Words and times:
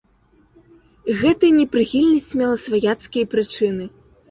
Гэтая 1.19 1.51
непрыхільнасць 1.59 2.27
мела 2.41 2.57
сваяцкія 2.65 3.31
прычыны. 3.37 3.85